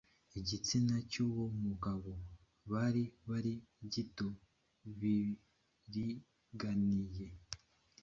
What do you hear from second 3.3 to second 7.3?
ari gito biringaniye.